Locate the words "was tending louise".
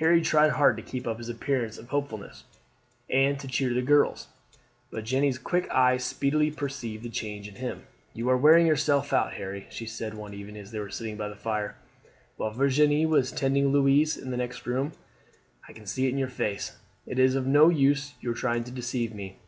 13.06-14.14